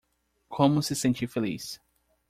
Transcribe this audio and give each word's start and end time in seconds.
Como 0.47 0.81
se 0.81 0.95
sentir 0.95 1.29
feliz? 1.29 1.79